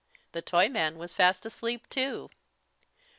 The 0.31 0.41
Toyman 0.41 0.97
was 0.97 1.13
fast 1.13 1.45
asleep 1.45 1.87
too. 1.87 2.31